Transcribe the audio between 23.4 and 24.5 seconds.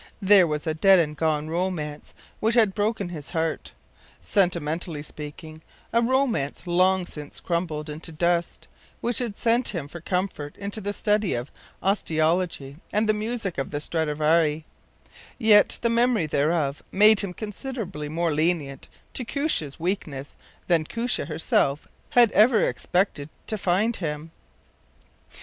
to find him.